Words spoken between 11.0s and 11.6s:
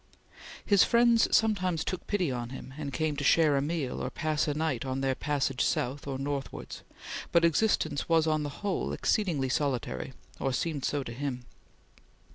to him.